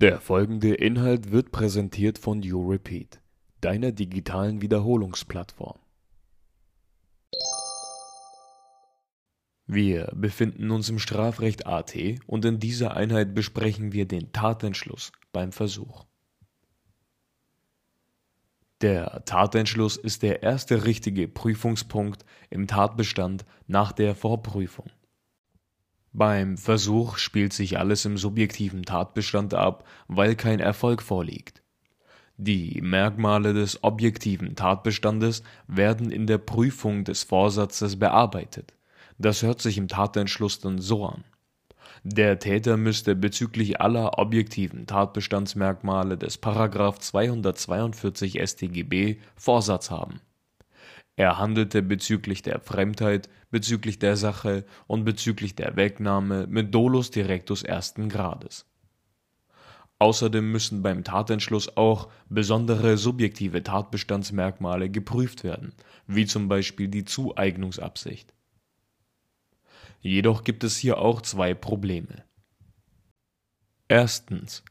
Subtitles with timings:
[0.00, 3.20] Der folgende Inhalt wird präsentiert von YouRepeat,
[3.60, 5.78] deiner digitalen Wiederholungsplattform.
[9.66, 11.94] Wir befinden uns im Strafrecht AT
[12.26, 16.06] und in dieser Einheit besprechen wir den Tatentschluss beim Versuch.
[18.80, 24.90] Der Tatentschluss ist der erste richtige Prüfungspunkt im Tatbestand nach der Vorprüfung.
[26.12, 31.62] Beim Versuch spielt sich alles im subjektiven Tatbestand ab, weil kein Erfolg vorliegt.
[32.36, 38.74] Die Merkmale des objektiven Tatbestandes werden in der Prüfung des Vorsatzes bearbeitet.
[39.18, 41.22] Das hört sich im Tatentschluss dann so an.
[42.02, 46.42] Der Täter müsste bezüglich aller objektiven Tatbestandsmerkmale des§
[46.98, 50.20] 242 StGB Vorsatz haben
[51.20, 57.62] er handelte bezüglich der Fremdheit, bezüglich der Sache und bezüglich der Wegnahme mit dolus directus
[57.62, 58.64] ersten Grades.
[59.98, 65.74] Außerdem müssen beim Tatentschluss auch besondere subjektive Tatbestandsmerkmale geprüft werden,
[66.06, 68.32] wie zum Beispiel die Zueignungsabsicht.
[70.00, 72.24] Jedoch gibt es hier auch zwei Probleme.
[73.88, 74.64] Erstens.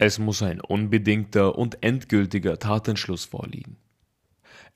[0.00, 3.78] Es muss ein unbedingter und endgültiger Tatentschluss vorliegen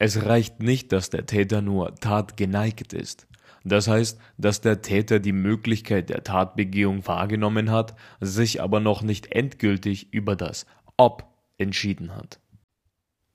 [0.03, 3.29] es reicht nicht, dass der Täter nur tatgeneigt ist.
[3.63, 9.31] Das heißt, dass der Täter die Möglichkeit der Tatbegehung wahrgenommen hat, sich aber noch nicht
[9.31, 12.41] endgültig über das Ob entschieden hat.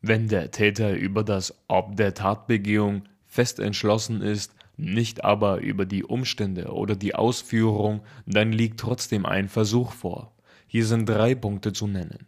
[0.01, 6.03] Wenn der Täter über das Ob der Tatbegehung fest entschlossen ist, nicht aber über die
[6.03, 10.35] Umstände oder die Ausführung, dann liegt trotzdem ein Versuch vor.
[10.67, 12.27] Hier sind drei Punkte zu nennen.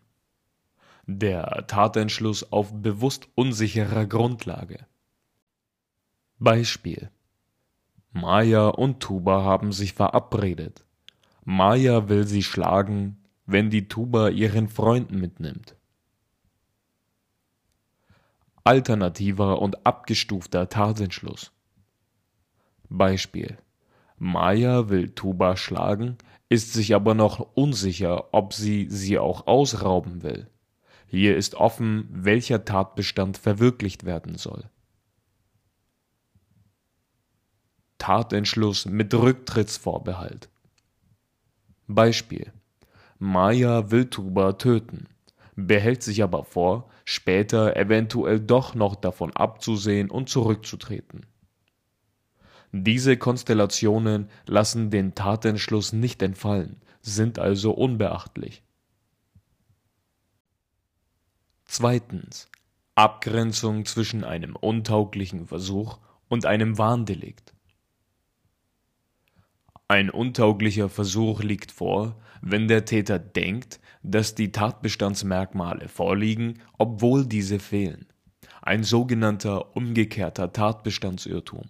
[1.12, 4.86] Der Tatentschluss auf bewusst unsicherer Grundlage.
[6.38, 7.10] Beispiel
[8.12, 10.86] Maya und Tuba haben sich verabredet.
[11.44, 15.76] Maya will sie schlagen, wenn die Tuba ihren Freund mitnimmt.
[18.64, 21.52] Alternativer und abgestufter Tatentschluss.
[22.88, 23.58] Beispiel
[24.20, 30.48] Maya will Tuba schlagen, ist sich aber noch unsicher, ob sie sie auch ausrauben will.
[31.12, 34.70] Hier ist offen, welcher Tatbestand verwirklicht werden soll.
[37.98, 40.50] Tatentschluss mit Rücktrittsvorbehalt.
[41.88, 42.54] Beispiel:
[43.18, 45.08] Maya will Tuba töten,
[45.56, 51.26] behält sich aber vor, später eventuell doch noch davon abzusehen und zurückzutreten.
[52.72, 58.62] Diese Konstellationen lassen den Tatentschluss nicht entfallen, sind also unbeachtlich
[61.82, 62.50] Zweitens.
[62.96, 65.98] Abgrenzung zwischen einem untauglichen Versuch
[66.28, 67.54] und einem Warndelikt.
[69.88, 77.60] Ein untauglicher Versuch liegt vor, wenn der Täter denkt, dass die Tatbestandsmerkmale vorliegen, obwohl diese
[77.60, 78.08] fehlen.
[78.62, 81.70] Ein sogenannter umgekehrter Tatbestandsirrtum.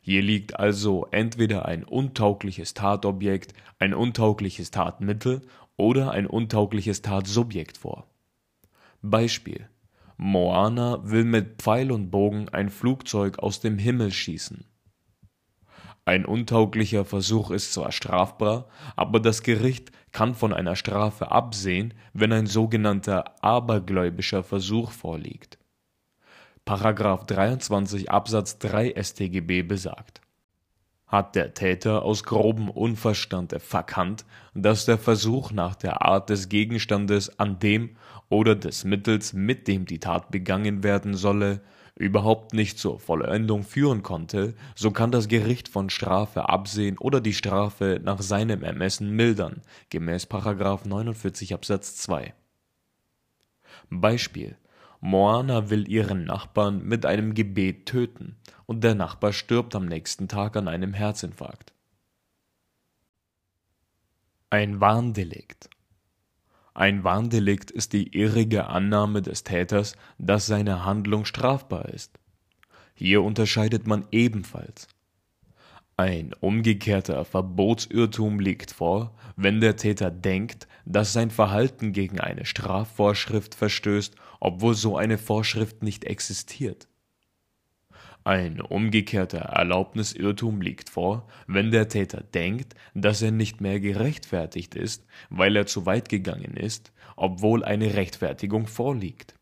[0.00, 5.42] Hier liegt also entweder ein untaugliches Tatobjekt, ein untaugliches Tatmittel
[5.76, 8.08] oder ein untaugliches Tatsubjekt vor
[9.10, 9.68] Beispiel:
[10.16, 14.64] Moana will mit Pfeil und Bogen ein Flugzeug aus dem Himmel schießen.
[16.06, 22.32] Ein untauglicher Versuch ist zwar strafbar, aber das Gericht kann von einer Strafe absehen, wenn
[22.32, 25.58] ein sogenannter abergläubischer Versuch vorliegt.§
[27.26, 30.23] 23 Absatz 3 StGB besagt
[31.14, 37.38] hat der Täter aus grobem Unverstand verkannt, dass der Versuch nach der Art des Gegenstandes,
[37.38, 37.96] an dem
[38.28, 41.60] oder des Mittels, mit dem die Tat begangen werden solle,
[41.94, 47.34] überhaupt nicht zur Vollendung führen konnte, so kann das Gericht von Strafe absehen oder die
[47.34, 52.34] Strafe nach seinem Ermessen mildern, gemäß 49 Absatz 2.
[53.88, 54.56] Beispiel
[55.06, 60.56] Moana will ihren Nachbarn mit einem Gebet töten und der Nachbar stirbt am nächsten Tag
[60.56, 61.74] an einem Herzinfarkt.
[64.48, 65.68] Ein Warndelikt
[66.72, 72.18] Ein Warndelikt ist die irrige Annahme des Täters, dass seine Handlung strafbar ist.
[72.94, 74.88] Hier unterscheidet man ebenfalls
[75.96, 83.54] ein umgekehrter Verbotsirrtum liegt vor, wenn der Täter denkt, dass sein Verhalten gegen eine Strafvorschrift
[83.54, 86.88] verstößt, obwohl so eine Vorschrift nicht existiert.
[88.24, 95.06] Ein umgekehrter Erlaubnisirrtum liegt vor, wenn der Täter denkt, dass er nicht mehr gerechtfertigt ist,
[95.30, 99.34] weil er zu weit gegangen ist, obwohl eine Rechtfertigung vorliegt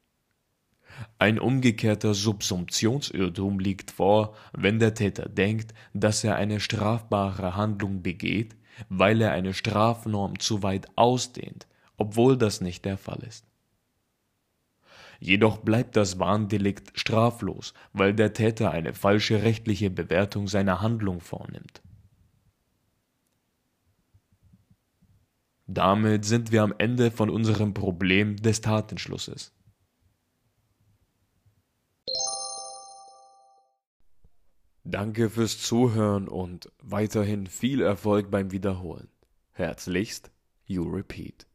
[1.18, 8.56] ein umgekehrter Subsumptionsirrtum liegt vor, wenn der Täter denkt, dass er eine strafbare Handlung begeht,
[8.88, 11.66] weil er eine Strafnorm zu weit ausdehnt,
[11.96, 13.46] obwohl das nicht der Fall ist.
[15.20, 21.80] Jedoch bleibt das Warndelikt straflos, weil der Täter eine falsche rechtliche Bewertung seiner Handlung vornimmt.
[25.68, 29.54] Damit sind wir am Ende von unserem Problem des Tatentschlusses.
[34.84, 39.08] Danke fürs Zuhören und weiterhin viel Erfolg beim Wiederholen.
[39.52, 40.30] Herzlichst,
[40.66, 41.46] You Repeat.